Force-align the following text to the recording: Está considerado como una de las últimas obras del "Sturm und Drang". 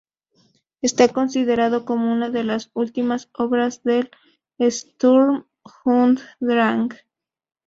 Está 0.81 1.09
considerado 1.09 1.85
como 1.85 2.11
una 2.11 2.31
de 2.31 2.43
las 2.43 2.71
últimas 2.73 3.29
obras 3.35 3.83
del 3.83 4.09
"Sturm 4.59 5.45
und 5.85 6.19
Drang". 6.39 6.89